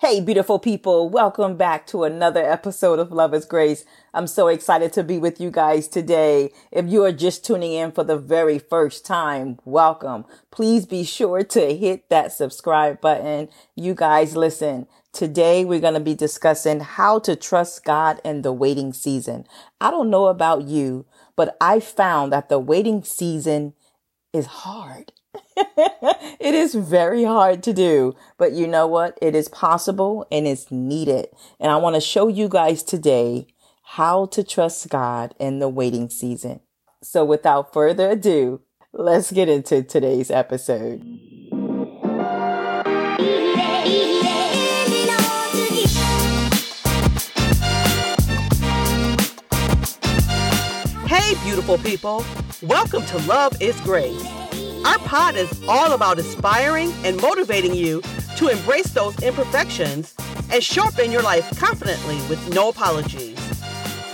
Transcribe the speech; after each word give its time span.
Hey, 0.00 0.22
beautiful 0.22 0.58
people. 0.58 1.10
Welcome 1.10 1.58
back 1.58 1.86
to 1.88 2.04
another 2.04 2.42
episode 2.42 2.98
of 2.98 3.12
Love 3.12 3.34
is 3.34 3.44
Grace. 3.44 3.84
I'm 4.14 4.26
so 4.26 4.48
excited 4.48 4.94
to 4.94 5.04
be 5.04 5.18
with 5.18 5.42
you 5.42 5.50
guys 5.50 5.88
today. 5.88 6.52
If 6.72 6.88
you 6.88 7.04
are 7.04 7.12
just 7.12 7.44
tuning 7.44 7.74
in 7.74 7.92
for 7.92 8.02
the 8.02 8.16
very 8.16 8.58
first 8.58 9.04
time, 9.04 9.58
welcome. 9.66 10.24
Please 10.50 10.86
be 10.86 11.04
sure 11.04 11.44
to 11.44 11.76
hit 11.76 12.08
that 12.08 12.32
subscribe 12.32 13.02
button. 13.02 13.50
You 13.76 13.94
guys 13.94 14.34
listen. 14.34 14.86
Today 15.12 15.66
we're 15.66 15.80
going 15.80 15.92
to 15.92 16.00
be 16.00 16.14
discussing 16.14 16.80
how 16.80 17.18
to 17.18 17.36
trust 17.36 17.84
God 17.84 18.22
in 18.24 18.40
the 18.40 18.54
waiting 18.54 18.94
season. 18.94 19.46
I 19.82 19.90
don't 19.90 20.08
know 20.08 20.28
about 20.28 20.62
you, 20.62 21.04
but 21.36 21.58
I 21.60 21.78
found 21.78 22.32
that 22.32 22.48
the 22.48 22.58
waiting 22.58 23.04
season 23.04 23.74
is 24.32 24.46
hard. 24.46 25.12
it 25.56 26.54
is 26.54 26.74
very 26.74 27.24
hard 27.24 27.62
to 27.64 27.72
do, 27.72 28.14
but 28.38 28.52
you 28.52 28.66
know 28.66 28.86
what? 28.86 29.18
It 29.20 29.34
is 29.34 29.48
possible 29.48 30.26
and 30.30 30.46
it's 30.46 30.70
needed. 30.70 31.28
And 31.58 31.70
I 31.70 31.76
want 31.76 31.96
to 31.96 32.00
show 32.00 32.28
you 32.28 32.48
guys 32.48 32.82
today 32.82 33.46
how 33.82 34.26
to 34.26 34.44
trust 34.44 34.88
God 34.88 35.34
in 35.38 35.58
the 35.58 35.68
waiting 35.68 36.08
season. 36.10 36.60
So 37.02 37.24
without 37.24 37.72
further 37.72 38.10
ado, 38.10 38.60
let's 38.92 39.32
get 39.32 39.48
into 39.48 39.82
today's 39.82 40.30
episode. 40.30 41.02
Hey, 51.06 51.34
beautiful 51.44 51.78
people. 51.78 52.24
Welcome 52.62 53.04
to 53.06 53.18
Love 53.26 53.60
is 53.60 53.80
Grace 53.80 54.40
our 54.84 54.98
pod 55.00 55.36
is 55.36 55.62
all 55.68 55.92
about 55.92 56.18
inspiring 56.18 56.90
and 57.04 57.20
motivating 57.20 57.74
you 57.74 58.02
to 58.36 58.48
embrace 58.48 58.88
those 58.92 59.16
imperfections 59.22 60.14
and 60.50 60.64
sharpen 60.64 61.12
your 61.12 61.22
life 61.22 61.58
confidently 61.58 62.16
with 62.28 62.54
no 62.54 62.70
apologies. 62.70 63.38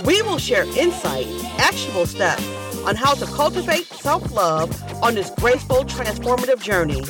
We 0.05 0.23
will 0.23 0.39
share 0.39 0.65
insight, 0.77 1.29
actionable 1.59 2.07
steps 2.07 2.45
on 2.85 2.97
how 2.97 3.15
to 3.15 3.27
cultivate 3.27 3.87
self 3.87 4.33
love 4.33 4.71
on 5.03 5.15
this 5.15 5.31
graceful, 5.39 5.85
transformative 5.85 6.61
journey. 6.61 7.05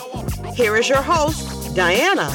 Here 0.55 0.77
is 0.77 0.89
your 0.89 1.03
host, 1.03 1.75
Diana. 1.75 2.31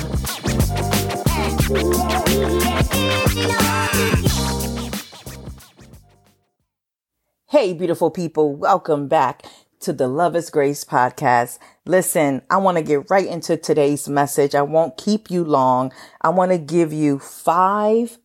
Hey, 7.52 7.74
beautiful 7.74 8.12
people, 8.12 8.56
welcome 8.56 9.10
back 9.10 9.44
to 9.82 9.92
the 9.92 10.08
Love 10.08 10.38
is 10.38 10.50
Grace 10.50 10.86
podcast. 10.86 11.60
Listen, 11.86 12.44
I 12.50 12.56
want 12.56 12.78
to 12.78 12.82
get 12.82 13.10
right 13.10 13.28
into 13.28 13.58
today's 13.58 14.08
message. 14.08 14.56
I 14.56 14.62
won't 14.62 14.96
keep 14.96 15.30
you 15.30 15.44
long. 15.44 15.92
I 16.22 16.30
want 16.30 16.54
to 16.54 16.58
give 16.58 16.94
you 16.94 17.20
five 17.20 18.20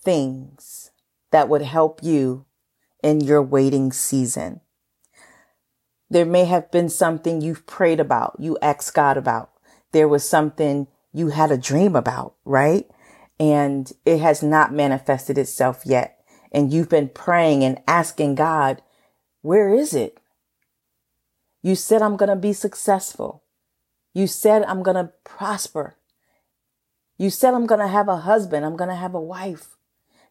things 0.00 0.92
that 1.32 1.48
would 1.48 1.62
help 1.62 2.04
you 2.04 2.46
in 3.02 3.20
your 3.20 3.42
waiting 3.42 3.90
season. 3.90 4.60
There 6.08 6.24
may 6.24 6.44
have 6.44 6.70
been 6.70 6.88
something 6.88 7.40
you've 7.40 7.66
prayed 7.66 7.98
about, 7.98 8.36
you 8.38 8.56
asked 8.62 8.94
God 8.94 9.16
about. 9.16 9.50
There 9.90 10.06
was 10.06 10.22
something 10.28 10.86
you 11.12 11.30
had 11.30 11.50
a 11.50 11.58
dream 11.58 11.96
about, 11.96 12.36
right? 12.44 12.88
And 13.40 13.92
it 14.04 14.20
has 14.20 14.40
not 14.40 14.72
manifested 14.72 15.36
itself 15.36 15.82
yet. 15.84 16.15
And 16.52 16.72
you've 16.72 16.88
been 16.88 17.08
praying 17.08 17.64
and 17.64 17.80
asking 17.86 18.36
God, 18.36 18.82
where 19.42 19.72
is 19.72 19.94
it? 19.94 20.18
You 21.62 21.74
said 21.74 22.02
I'm 22.02 22.16
going 22.16 22.28
to 22.28 22.36
be 22.36 22.52
successful. 22.52 23.42
You 24.14 24.26
said 24.26 24.62
I'm 24.64 24.82
going 24.82 24.96
to 24.96 25.12
prosper. 25.24 25.96
You 27.18 27.30
said 27.30 27.54
I'm 27.54 27.66
going 27.66 27.80
to 27.80 27.88
have 27.88 28.08
a 28.08 28.18
husband. 28.18 28.64
I'm 28.64 28.76
going 28.76 28.90
to 28.90 28.96
have 28.96 29.14
a 29.14 29.20
wife. 29.20 29.76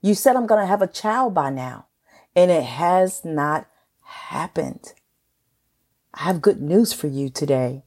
You 0.01 0.13
said 0.13 0.35
I'm 0.35 0.47
going 0.47 0.61
to 0.61 0.67
have 0.67 0.81
a 0.81 0.87
child 0.87 1.33
by 1.33 1.49
now. 1.49 1.87
And 2.35 2.51
it 2.51 2.63
has 2.63 3.23
not 3.25 3.67
happened. 4.01 4.93
I 6.13 6.23
have 6.23 6.41
good 6.41 6.61
news 6.61 6.93
for 6.93 7.07
you 7.07 7.29
today. 7.29 7.83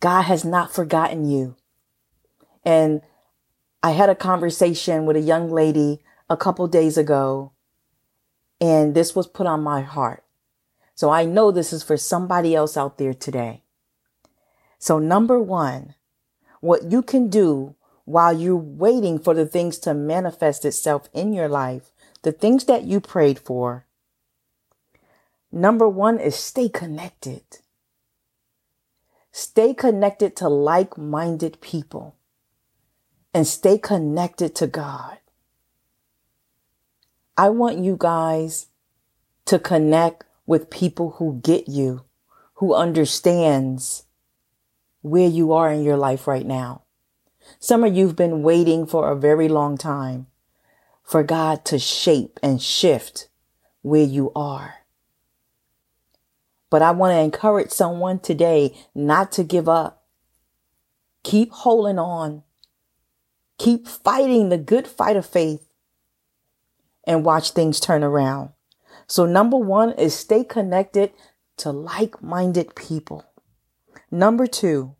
God 0.00 0.22
has 0.22 0.44
not 0.44 0.72
forgotten 0.72 1.28
you. 1.28 1.56
And 2.64 3.02
I 3.82 3.92
had 3.92 4.10
a 4.10 4.14
conversation 4.14 5.06
with 5.06 5.16
a 5.16 5.20
young 5.20 5.50
lady 5.50 6.00
a 6.28 6.36
couple 6.36 6.66
days 6.68 6.98
ago, 6.98 7.52
and 8.60 8.94
this 8.94 9.16
was 9.16 9.26
put 9.26 9.46
on 9.46 9.62
my 9.62 9.80
heart. 9.80 10.22
So 10.94 11.08
I 11.08 11.24
know 11.24 11.50
this 11.50 11.72
is 11.72 11.82
for 11.82 11.96
somebody 11.96 12.54
else 12.54 12.76
out 12.76 12.98
there 12.98 13.14
today. 13.14 13.62
So 14.78 14.98
number 14.98 15.40
one, 15.40 15.94
what 16.60 16.92
you 16.92 17.00
can 17.00 17.30
do 17.30 17.74
while 18.04 18.38
you're 18.38 18.54
waiting 18.54 19.18
for 19.18 19.32
the 19.32 19.46
things 19.46 19.78
to 19.78 19.94
manifest 19.94 20.66
itself 20.66 21.08
in 21.14 21.32
your 21.32 21.48
life, 21.48 21.90
the 22.20 22.32
things 22.32 22.64
that 22.66 22.84
you 22.84 23.00
prayed 23.00 23.38
for. 23.38 23.86
Number 25.50 25.88
one 25.88 26.20
is 26.20 26.36
stay 26.36 26.68
connected. 26.68 27.44
Stay 29.32 29.72
connected 29.72 30.36
to 30.36 30.50
like-minded 30.50 31.62
people 31.62 32.16
and 33.32 33.46
stay 33.46 33.78
connected 33.78 34.54
to 34.56 34.66
God. 34.66 35.18
I 37.36 37.48
want 37.48 37.78
you 37.78 37.96
guys 37.98 38.66
to 39.46 39.58
connect 39.58 40.24
with 40.46 40.70
people 40.70 41.12
who 41.12 41.40
get 41.42 41.68
you, 41.68 42.04
who 42.54 42.74
understands 42.74 44.04
where 45.02 45.28
you 45.28 45.52
are 45.52 45.72
in 45.72 45.82
your 45.82 45.96
life 45.96 46.26
right 46.26 46.46
now. 46.46 46.82
Some 47.58 47.84
of 47.84 47.96
you've 47.96 48.16
been 48.16 48.42
waiting 48.42 48.86
for 48.86 49.10
a 49.10 49.16
very 49.16 49.48
long 49.48 49.78
time 49.78 50.26
for 51.02 51.22
God 51.22 51.64
to 51.66 51.78
shape 51.78 52.38
and 52.42 52.60
shift 52.60 53.28
where 53.82 54.04
you 54.04 54.30
are. 54.36 54.74
But 56.68 56.82
I 56.82 56.92
want 56.92 57.12
to 57.12 57.20
encourage 57.20 57.70
someone 57.70 58.20
today 58.20 58.76
not 58.94 59.32
to 59.32 59.42
give 59.42 59.68
up. 59.68 60.04
Keep 61.24 61.50
holding 61.50 61.98
on. 61.98 62.44
Keep 63.60 63.86
fighting 63.86 64.48
the 64.48 64.56
good 64.56 64.88
fight 64.88 65.16
of 65.16 65.26
faith 65.26 65.68
and 67.06 67.26
watch 67.26 67.50
things 67.50 67.78
turn 67.78 68.02
around. 68.02 68.52
So 69.06 69.26
number 69.26 69.58
one 69.58 69.92
is 69.92 70.14
stay 70.14 70.44
connected 70.44 71.12
to 71.58 71.70
like-minded 71.70 72.74
people. 72.74 73.22
Number 74.10 74.46
two, 74.46 74.96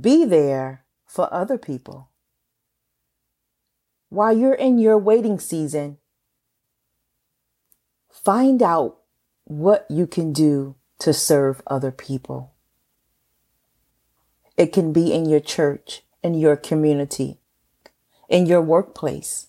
be 0.00 0.24
there 0.24 0.84
for 1.04 1.28
other 1.34 1.58
people. 1.58 2.10
While 4.08 4.38
you're 4.38 4.54
in 4.54 4.78
your 4.78 4.96
waiting 4.96 5.40
season, 5.40 5.98
find 8.08 8.62
out 8.62 8.98
what 9.46 9.84
you 9.90 10.06
can 10.06 10.32
do 10.32 10.76
to 11.00 11.12
serve 11.12 11.60
other 11.66 11.90
people. 11.90 12.54
It 14.56 14.72
can 14.72 14.92
be 14.92 15.12
in 15.12 15.28
your 15.28 15.40
church, 15.40 16.04
in 16.22 16.34
your 16.34 16.56
community, 16.56 17.38
in 18.28 18.46
your 18.46 18.62
workplace. 18.62 19.48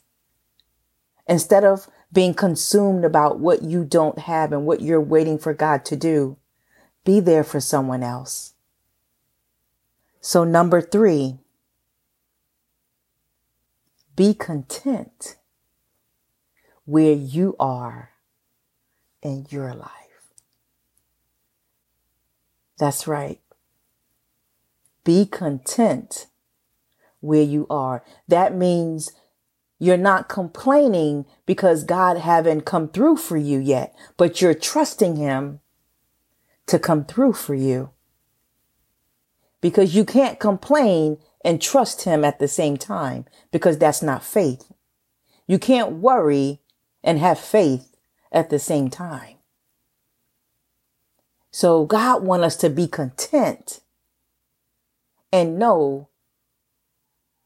Instead 1.27 1.63
of 1.63 1.87
being 2.13 2.33
consumed 2.33 3.05
about 3.05 3.39
what 3.39 3.61
you 3.63 3.85
don't 3.85 4.19
have 4.19 4.51
and 4.51 4.65
what 4.65 4.81
you're 4.81 5.01
waiting 5.01 5.37
for 5.37 5.53
God 5.53 5.85
to 5.85 5.95
do. 5.95 6.37
Be 7.05 7.19
there 7.19 7.43
for 7.43 7.59
someone 7.59 8.03
else. 8.03 8.53
So 10.19 10.43
number 10.43 10.81
three, 10.81 11.39
be 14.15 14.33
content 14.33 15.37
where 16.85 17.13
you 17.13 17.55
are 17.59 18.11
in 19.21 19.47
your 19.49 19.73
life. 19.73 19.89
That's 22.77 23.07
right. 23.07 23.39
Be 25.03 25.25
content 25.25 26.27
where 27.21 27.41
you 27.41 27.65
are. 27.69 28.03
That 28.27 28.55
means 28.55 29.13
you're 29.79 29.97
not 29.97 30.29
complaining 30.29 31.25
because 31.45 31.83
God 31.83 32.17
haven't 32.17 32.61
come 32.61 32.89
through 32.89 33.17
for 33.17 33.37
you 33.37 33.59
yet, 33.59 33.95
but 34.17 34.41
you're 34.41 34.53
trusting 34.53 35.15
him 35.15 35.59
to 36.67 36.77
come 36.77 37.05
through 37.05 37.33
for 37.33 37.55
you. 37.55 37.89
Because 39.59 39.95
you 39.95 40.05
can't 40.05 40.39
complain 40.39 41.17
and 41.43 41.61
trust 41.61 42.03
him 42.03 42.23
at 42.23 42.39
the 42.39 42.47
same 42.47 42.77
time 42.77 43.25
because 43.51 43.77
that's 43.77 44.01
not 44.01 44.23
faith. 44.23 44.71
You 45.47 45.57
can't 45.59 45.93
worry 45.93 46.59
and 47.03 47.19
have 47.19 47.39
faith 47.39 47.95
at 48.31 48.49
the 48.49 48.59
same 48.59 48.89
time. 48.89 49.37
So 51.51 51.85
God 51.85 52.23
wants 52.23 52.45
us 52.45 52.55
to 52.57 52.69
be 52.69 52.87
content 52.87 53.81
and 55.33 55.59
know 55.59 56.07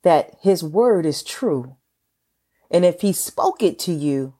that 0.05 0.37
his 0.41 0.63
word 0.63 1.05
is 1.05 1.21
true 1.21 1.75
and 2.71 2.83
if 2.83 3.01
he 3.01 3.13
spoke 3.13 3.61
it 3.61 3.77
to 3.79 3.93
you, 3.93 4.33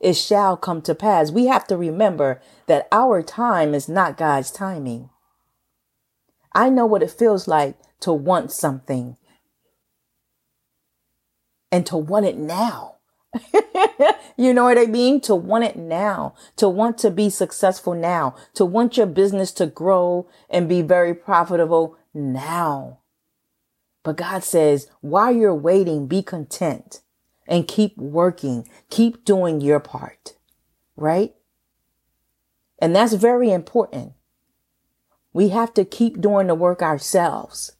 it 0.00 0.14
shall 0.14 0.56
come 0.56 0.82
to 0.82 0.94
pass. 0.94 1.30
We 1.30 1.46
have 1.46 1.66
to 1.68 1.76
remember 1.76 2.40
that 2.66 2.88
our 2.92 3.22
time 3.22 3.74
is 3.74 3.88
not 3.88 4.16
God's 4.16 4.50
timing. 4.50 5.10
I 6.52 6.68
know 6.68 6.86
what 6.86 7.02
it 7.02 7.10
feels 7.10 7.48
like 7.48 7.76
to 8.00 8.12
want 8.12 8.52
something 8.52 9.16
and 11.70 11.86
to 11.86 11.96
want 11.96 12.26
it 12.26 12.36
now. 12.36 12.96
you 14.36 14.52
know 14.52 14.64
what 14.64 14.76
I 14.76 14.86
mean? 14.86 15.20
To 15.22 15.34
want 15.34 15.64
it 15.64 15.76
now, 15.76 16.34
to 16.56 16.68
want 16.68 16.98
to 16.98 17.10
be 17.10 17.30
successful 17.30 17.94
now, 17.94 18.34
to 18.54 18.64
want 18.64 18.96
your 18.96 19.06
business 19.06 19.50
to 19.52 19.66
grow 19.66 20.28
and 20.50 20.68
be 20.68 20.82
very 20.82 21.14
profitable 21.14 21.96
now. 22.12 22.98
But 24.02 24.16
God 24.16 24.42
says, 24.42 24.88
while 25.00 25.34
you're 25.34 25.54
waiting, 25.54 26.06
be 26.06 26.22
content 26.22 27.00
and 27.46 27.68
keep 27.68 27.96
working, 27.96 28.68
keep 28.90 29.24
doing 29.24 29.60
your 29.60 29.80
part, 29.80 30.34
right? 30.96 31.34
And 32.80 32.96
that's 32.96 33.14
very 33.14 33.52
important. 33.52 34.12
We 35.32 35.50
have 35.50 35.72
to 35.74 35.84
keep 35.84 36.20
doing 36.20 36.48
the 36.48 36.54
work 36.54 36.82
ourselves 36.82 37.76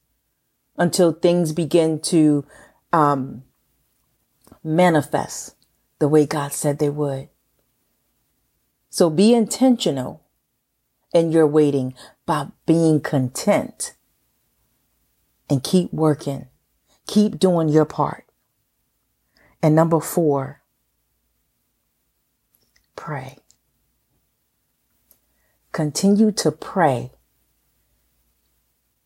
until 0.76 1.12
things 1.12 1.52
begin 1.52 2.00
to 2.00 2.46
um, 2.92 3.42
manifest 4.62 5.56
the 5.98 6.08
way 6.08 6.24
God 6.24 6.52
said 6.52 6.78
they 6.78 6.88
would. 6.88 7.28
So 8.90 9.10
be 9.10 9.34
intentional 9.34 10.22
in 11.12 11.32
your 11.32 11.46
waiting 11.46 11.94
by 12.26 12.48
being 12.66 13.00
content 13.00 13.94
and 15.52 15.62
keep 15.62 15.92
working. 15.92 16.46
Keep 17.06 17.38
doing 17.38 17.68
your 17.68 17.84
part. 17.84 18.24
And 19.62 19.76
number 19.76 20.00
four, 20.00 20.62
pray. 22.96 23.36
Continue 25.70 26.32
to 26.32 26.50
pray 26.50 27.10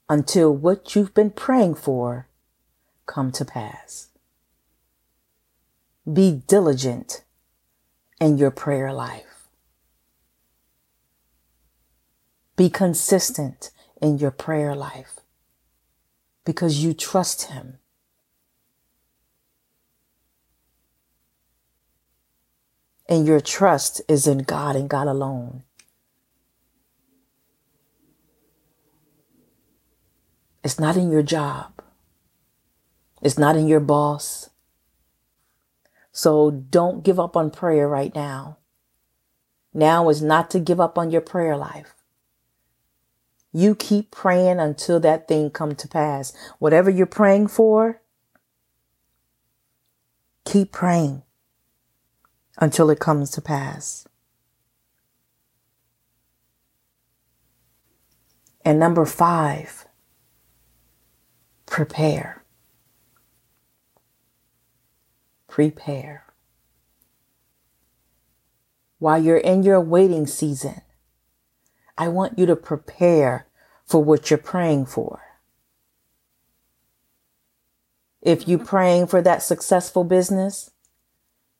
until 0.08 0.54
what 0.54 0.94
you've 0.94 1.14
been 1.14 1.31
praying 1.31 1.75
for 1.75 2.28
come 3.06 3.32
to 3.32 3.44
pass. 3.44 4.10
Be 6.10 6.43
diligent 6.46 7.25
in 8.20 8.38
your 8.38 8.52
prayer 8.52 8.93
life. 8.93 9.48
Be 12.54 12.70
consistent 12.70 13.72
in 14.00 14.19
your 14.19 14.31
prayer 14.31 14.76
life 14.76 15.16
because 16.46 16.82
you 16.82 16.94
trust 16.94 17.50
Him. 17.50 17.78
And 23.08 23.26
your 23.26 23.40
trust 23.40 24.00
is 24.08 24.26
in 24.26 24.38
God 24.38 24.76
and 24.76 24.88
God 24.88 25.08
alone. 25.08 25.64
It's 30.64 30.78
not 30.78 30.96
in 30.96 31.10
your 31.10 31.22
job. 31.22 31.72
It's 33.22 33.38
not 33.38 33.56
in 33.56 33.69
your 33.69 33.81
boss. 33.81 34.50
So 36.12 36.50
don't 36.50 37.04
give 37.04 37.20
up 37.20 37.37
on 37.37 37.50
prayer 37.50 37.88
right 37.88 38.14
now. 38.14 38.58
Now 39.75 40.08
is 40.08 40.22
not 40.22 40.50
to 40.52 40.60
give 40.60 40.81
up 40.81 40.96
on 40.96 41.10
your 41.10 41.20
prayer 41.20 41.56
life. 41.56 41.95
You 43.56 43.75
keep 43.75 44.11
praying 44.11 44.61
until 44.61 45.00
that 45.00 45.29
thing 45.29 45.49
come 45.49 45.75
to 45.76 45.88
pass. 45.88 46.35
Whatever 46.58 46.91
you're 46.91 47.06
praying 47.06 47.47
for, 47.47 48.03
keep 50.44 50.73
praying 50.73 51.23
until 52.58 52.91
it 52.91 52.99
comes 52.99 53.31
to 53.31 53.41
pass. 53.41 54.06
And 58.62 58.79
number 58.79 59.06
five, 59.06 59.87
prepare. 61.64 62.44
Prepare. 65.49 66.25
While 68.99 69.23
you're 69.23 69.38
in 69.38 69.62
your 69.62 69.81
waiting 69.81 70.26
season, 70.26 70.82
I 71.98 72.08
want 72.08 72.38
you 72.38 72.46
to 72.46 72.56
prepare 72.56 73.46
for 73.84 74.02
what 74.02 74.31
you're 74.31 74.38
praying 74.38 74.87
for. 74.87 75.22
If 78.20 78.48
you're 78.48 78.58
mm-hmm. 78.58 78.66
praying 78.66 79.06
for 79.06 79.22
that 79.22 79.43
successful 79.43 80.04
business, 80.04 80.72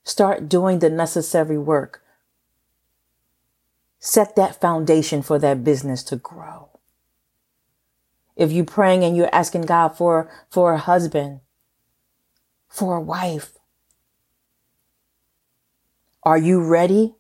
start 0.05 0.49
doing 0.49 0.81
the 0.81 0.91
necessary 0.91 1.57
work. 1.57 2.03
Set 4.01 4.37
that 4.37 4.61
foundation 4.61 5.23
for 5.23 5.39
that 5.39 5.65
business 5.65 6.03
to 6.05 6.17
grow. 6.17 6.69
If 8.35 8.53
you're 8.53 8.65
praying 8.65 9.05
and 9.05 9.17
you're 9.17 9.35
asking 9.35 9.63
God 9.63 9.97
for, 9.97 10.31
for 10.51 10.75
a 10.75 10.79
husband, 10.79 11.41
for 12.69 12.97
a 12.97 13.01
wife, 13.01 13.53
are 16.23 16.37
you 16.37 16.63
ready 16.63 17.15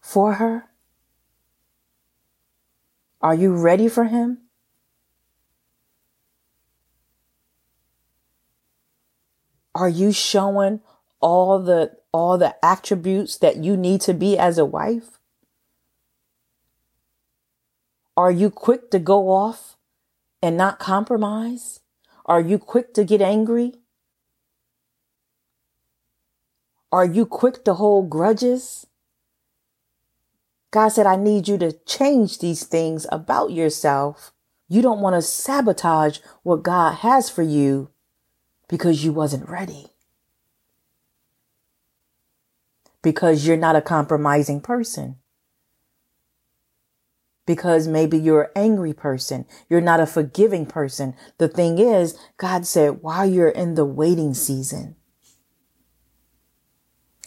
for 0.00 0.34
her? 0.34 0.68
Are 3.24 3.34
you 3.34 3.54
ready 3.54 3.88
for 3.88 4.04
him? 4.04 4.42
Are 9.74 9.88
you 9.88 10.12
showing 10.12 10.82
all 11.20 11.58
the 11.58 11.96
all 12.12 12.36
the 12.36 12.54
attributes 12.62 13.38
that 13.38 13.64
you 13.64 13.78
need 13.78 14.02
to 14.02 14.12
be 14.12 14.36
as 14.36 14.58
a 14.58 14.66
wife? 14.66 15.18
Are 18.14 18.30
you 18.30 18.50
quick 18.50 18.90
to 18.90 18.98
go 18.98 19.30
off 19.30 19.78
and 20.42 20.58
not 20.58 20.78
compromise? 20.78 21.80
Are 22.26 22.42
you 22.42 22.58
quick 22.58 22.92
to 22.92 23.04
get 23.04 23.22
angry? 23.22 23.72
Are 26.92 27.06
you 27.06 27.24
quick 27.24 27.64
to 27.64 27.72
hold 27.72 28.10
grudges? 28.10 28.86
God 30.74 30.88
said, 30.88 31.06
I 31.06 31.14
need 31.14 31.46
you 31.46 31.56
to 31.58 31.70
change 31.86 32.40
these 32.40 32.64
things 32.64 33.06
about 33.12 33.52
yourself. 33.52 34.32
You 34.66 34.82
don't 34.82 34.98
want 34.98 35.14
to 35.14 35.22
sabotage 35.22 36.18
what 36.42 36.64
God 36.64 36.96
has 36.96 37.30
for 37.30 37.44
you 37.44 37.90
because 38.66 39.04
you 39.04 39.12
wasn't 39.12 39.48
ready. 39.48 39.86
Because 43.02 43.46
you're 43.46 43.56
not 43.56 43.76
a 43.76 43.80
compromising 43.80 44.60
person 44.60 45.14
because 47.46 47.86
maybe 47.86 48.18
you're 48.18 48.42
an 48.42 48.50
angry 48.56 48.92
person. 48.92 49.46
You're 49.68 49.80
not 49.80 50.00
a 50.00 50.06
forgiving 50.06 50.66
person. 50.66 51.14
The 51.38 51.46
thing 51.46 51.78
is, 51.78 52.18
God 52.36 52.66
said, 52.66 53.00
while 53.00 53.26
you're 53.26 53.48
in 53.48 53.76
the 53.76 53.84
waiting 53.84 54.34
season, 54.34 54.96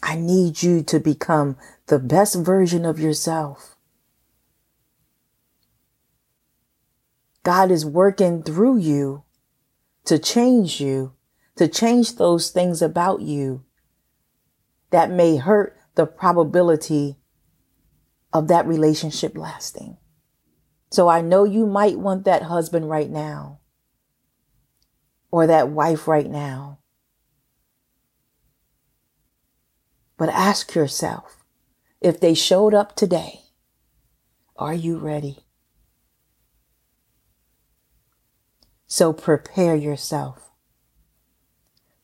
I 0.04 0.16
need 0.16 0.62
you 0.64 0.84
to 0.84 1.00
become 1.00 1.56
the 1.88 2.00
best 2.00 2.36
version 2.36 2.86
of 2.86 3.00
yourself. 3.00 3.78
God 7.44 7.72
is 7.72 7.86
working 7.86 8.44
through 8.44 8.80
you 8.80 9.24
to 10.04 10.20
change 10.20 10.82
you, 10.82 11.14
to 11.56 11.68
change 11.68 12.16
those 12.16 12.50
things 12.50 12.82
about 12.82 13.22
you 13.22 13.64
that 14.90 15.10
may 15.10 15.38
hurt 15.38 15.78
the 15.96 16.06
probability 16.06 17.18
of 18.34 18.50
that 18.50 18.68
relationship 18.68 19.38
lasting. 19.38 19.98
So 20.92 21.08
I 21.08 21.22
know 21.22 21.46
you 21.46 21.66
might 21.66 22.00
want 22.00 22.26
that 22.26 22.44
husband 22.44 22.90
right 22.90 23.10
now 23.10 23.60
or 25.32 25.48
that 25.48 25.70
wife 25.70 26.08
right 26.08 26.30
now. 26.30 26.80
But 30.18 30.30
ask 30.30 30.76
yourself 30.76 31.37
if 32.02 32.20
they 32.20 32.34
showed 32.34 32.74
up 32.74 32.96
today, 32.96 33.42
are 34.56 34.74
you 34.74 34.98
ready? 34.98 35.40
So 38.88 39.14
prepare 39.14 39.76
yourself. 39.76 40.52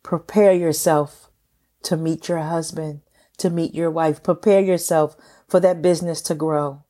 Prepare 0.04 0.54
yourself 0.54 1.30
to 1.84 1.96
meet 1.96 2.28
your 2.28 2.40
husband, 2.40 3.02
to 3.38 3.50
meet 3.50 3.74
your 3.74 3.90
wife. 3.90 4.22
Prepare 4.22 4.62
yourself 4.62 5.16
for 5.48 5.60
that 5.62 5.82
business 5.82 6.22
to 6.24 6.36
grow. 6.36 6.84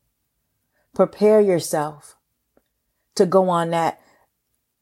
Prepare 0.94 1.40
yourself 1.40 2.16
to 3.14 3.26
go 3.26 3.48
on 3.48 3.70
that 3.70 4.00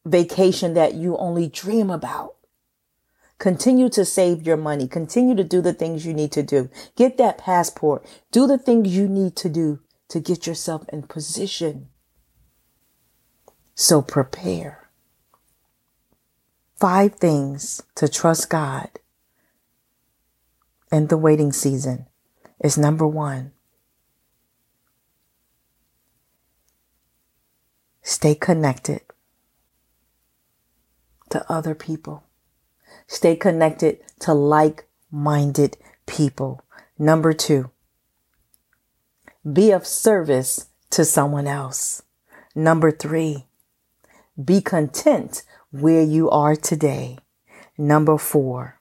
vacation 0.04 0.74
that 0.74 0.94
you 0.94 1.16
only 1.16 1.48
dream 1.48 1.90
about. 1.90 2.34
Continue 3.42 3.88
to 3.88 4.04
save 4.04 4.46
your 4.46 4.56
money. 4.56 4.86
Continue 4.86 5.34
to 5.34 5.42
do 5.42 5.60
the 5.60 5.72
things 5.72 6.06
you 6.06 6.14
need 6.14 6.30
to 6.30 6.44
do. 6.44 6.70
Get 6.94 7.18
that 7.18 7.38
passport. 7.38 8.06
Do 8.30 8.46
the 8.46 8.56
things 8.56 8.96
you 8.96 9.08
need 9.08 9.34
to 9.34 9.48
do 9.48 9.80
to 10.10 10.20
get 10.20 10.46
yourself 10.46 10.84
in 10.92 11.02
position. 11.02 11.88
So 13.74 14.00
prepare. 14.00 14.88
Five 16.78 17.16
things 17.16 17.82
to 17.96 18.08
trust 18.08 18.48
God 18.48 18.90
in 20.92 21.08
the 21.08 21.18
waiting 21.18 21.50
season 21.50 22.06
is 22.62 22.78
number 22.78 23.08
one, 23.08 23.50
Stay 28.04 28.34
connected 28.34 29.00
to 31.30 31.50
other 31.50 31.74
people. 31.74 32.24
Stay 33.06 33.36
connected 33.36 33.98
to 34.20 34.32
like 34.32 34.86
minded 35.10 35.76
people. 36.06 36.62
Number 36.98 37.32
two, 37.32 37.70
be 39.50 39.70
of 39.70 39.86
service 39.86 40.66
to 40.90 41.04
someone 41.04 41.46
else. 41.46 42.02
Number 42.54 42.90
three, 42.90 43.46
be 44.42 44.60
content 44.60 45.42
where 45.70 46.02
you 46.02 46.30
are 46.30 46.54
today. 46.54 47.18
Number 47.76 48.18
four, 48.18 48.80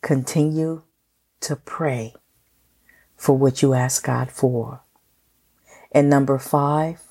continue 0.00 0.82
to 1.40 1.56
pray 1.56 2.14
for 3.16 3.36
what 3.36 3.62
you 3.62 3.74
ask 3.74 4.04
God 4.04 4.30
for. 4.30 4.82
And 5.92 6.08
number 6.08 6.38
five, 6.38 7.02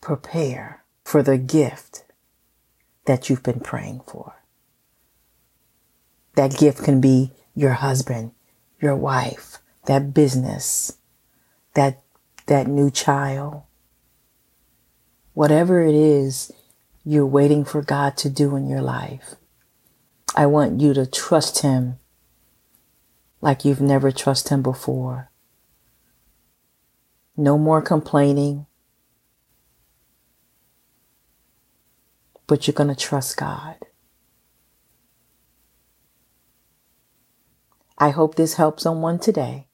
prepare 0.00 0.84
for 1.04 1.22
the 1.22 1.38
gift 1.38 2.04
that 3.08 3.30
you've 3.30 3.42
been 3.42 3.58
praying 3.58 4.02
for. 4.06 4.34
That 6.36 6.58
gift 6.58 6.84
can 6.84 7.00
be 7.00 7.32
your 7.54 7.72
husband, 7.72 8.32
your 8.82 8.94
wife, 8.94 9.60
that 9.86 10.12
business, 10.12 10.98
that, 11.72 12.02
that 12.48 12.66
new 12.66 12.90
child. 12.90 13.62
Whatever 15.32 15.80
it 15.80 15.94
is 15.94 16.52
you're 17.02 17.24
waiting 17.24 17.64
for 17.64 17.80
God 17.80 18.18
to 18.18 18.28
do 18.28 18.54
in 18.56 18.68
your 18.68 18.82
life, 18.82 19.36
I 20.36 20.44
want 20.44 20.82
you 20.82 20.92
to 20.92 21.06
trust 21.06 21.62
Him 21.62 21.96
like 23.40 23.64
you've 23.64 23.80
never 23.80 24.12
trusted 24.12 24.52
Him 24.52 24.62
before. 24.62 25.30
No 27.38 27.56
more 27.56 27.80
complaining, 27.80 28.66
but 32.48 32.66
you're 32.66 32.74
going 32.74 32.88
to 32.88 32.96
trust 32.96 33.36
God. 33.36 33.76
I 37.98 38.10
hope 38.10 38.34
this 38.34 38.54
helped 38.54 38.80
someone 38.80 39.18
today. 39.18 39.68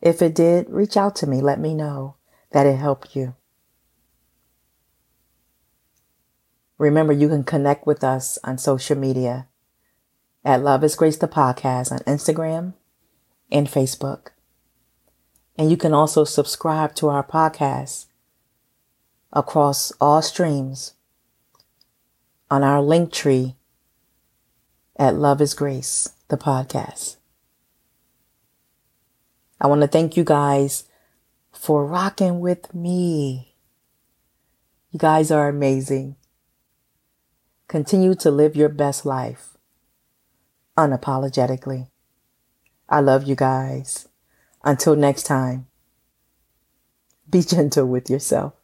If 0.00 0.22
it 0.22 0.34
did, 0.34 0.70
reach 0.70 0.96
out 0.96 1.14
to 1.16 1.26
me. 1.26 1.40
Let 1.40 1.60
me 1.60 1.74
know 1.74 2.16
that 2.52 2.66
it 2.66 2.76
helped 2.76 3.14
you. 3.14 3.34
Remember, 6.78 7.12
you 7.12 7.28
can 7.28 7.44
connect 7.44 7.86
with 7.86 8.02
us 8.02 8.38
on 8.42 8.56
social 8.56 8.96
media 8.96 9.48
at 10.42 10.62
Love 10.62 10.82
is 10.82 10.96
Grace 10.96 11.18
the 11.18 11.28
Podcast 11.28 11.92
on 11.92 11.98
Instagram 12.00 12.72
and 13.52 13.66
Facebook. 13.66 14.28
And 15.58 15.70
you 15.70 15.76
can 15.76 15.92
also 15.92 16.24
subscribe 16.24 16.94
to 16.94 17.08
our 17.08 17.22
podcast 17.22 18.06
across 19.34 19.92
all 20.00 20.22
streams 20.22 20.94
on 22.50 22.64
our 22.64 22.82
link 22.82 23.12
tree 23.12 23.54
at 24.96 25.14
Love 25.14 25.40
is 25.40 25.54
Grace, 25.54 26.10
the 26.28 26.36
podcast. 26.36 27.16
I 29.60 29.66
want 29.66 29.82
to 29.82 29.86
thank 29.86 30.16
you 30.16 30.24
guys 30.24 30.84
for 31.52 31.86
rocking 31.86 32.40
with 32.40 32.74
me. 32.74 33.54
You 34.90 34.98
guys 34.98 35.30
are 35.30 35.48
amazing. 35.48 36.16
Continue 37.68 38.14
to 38.16 38.30
live 38.30 38.56
your 38.56 38.68
best 38.68 39.06
life 39.06 39.56
unapologetically. 40.76 41.88
I 42.88 43.00
love 43.00 43.28
you 43.28 43.36
guys. 43.36 44.08
Until 44.64 44.96
next 44.96 45.22
time, 45.22 45.66
be 47.30 47.42
gentle 47.46 47.86
with 47.86 48.10
yourself. 48.10 48.59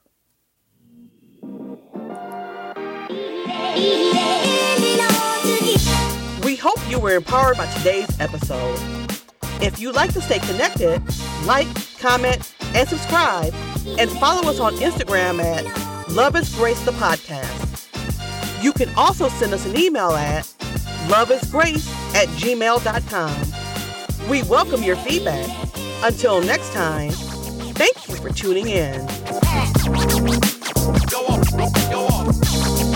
You 6.88 6.98
were 6.98 7.16
empowered 7.16 7.56
by 7.56 7.66
today's 7.66 8.08
episode. 8.20 8.78
If 9.60 9.80
you'd 9.80 9.94
like 9.94 10.12
to 10.12 10.20
stay 10.20 10.38
connected, 10.38 11.02
like, 11.44 11.66
comment, 11.98 12.52
and 12.74 12.88
subscribe, 12.88 13.52
and 13.98 14.10
follow 14.10 14.48
us 14.48 14.60
on 14.60 14.74
Instagram 14.76 15.42
at 15.42 15.64
Love 16.10 16.36
is 16.36 16.54
Grace 16.54 16.80
the 16.84 16.92
Podcast. 16.92 17.62
You 18.62 18.72
can 18.72 18.88
also 18.96 19.28
send 19.28 19.52
us 19.52 19.66
an 19.66 19.76
email 19.76 20.12
at 20.12 20.44
loveisgrace 21.08 21.88
at 22.14 22.28
gmail.com. 22.28 24.28
We 24.30 24.42
welcome 24.44 24.82
your 24.82 24.96
feedback. 24.96 25.48
Until 26.02 26.40
next 26.42 26.72
time, 26.72 27.10
thank 27.10 28.08
you 28.08 28.14
for 28.16 28.30
tuning 28.30 28.68
in. 28.68 29.06
Go 31.10 31.26
on, 31.26 31.42
go 31.90 32.06
on. 32.06 32.95